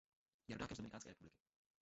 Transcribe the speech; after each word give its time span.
Je 0.49 0.53
rodákem 0.57 0.75
z 0.75 0.77
Dominikánské 0.77 1.09
republiky. 1.09 1.37